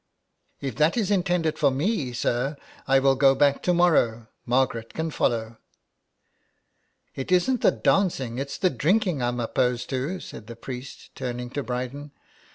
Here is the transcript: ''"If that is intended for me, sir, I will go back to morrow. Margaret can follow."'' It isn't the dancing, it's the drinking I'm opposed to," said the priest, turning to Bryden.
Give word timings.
''"If 0.61 0.75
that 0.77 0.97
is 0.97 1.11
intended 1.11 1.59
for 1.59 1.69
me, 1.69 2.11
sir, 2.13 2.57
I 2.87 2.97
will 2.97 3.13
go 3.13 3.35
back 3.35 3.61
to 3.61 3.71
morrow. 3.71 4.29
Margaret 4.47 4.95
can 4.95 5.11
follow."'' 5.11 5.59
It 7.15 7.31
isn't 7.31 7.61
the 7.61 7.69
dancing, 7.69 8.39
it's 8.39 8.57
the 8.57 8.71
drinking 8.71 9.21
I'm 9.21 9.39
opposed 9.39 9.91
to," 9.91 10.19
said 10.19 10.47
the 10.47 10.55
priest, 10.55 11.13
turning 11.13 11.51
to 11.51 11.61
Bryden. 11.61 12.13